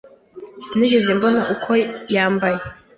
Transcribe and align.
Sinigeze 0.65 1.09
mbona 1.17 1.41
uko 1.53 1.69
yambaye. 2.15 2.59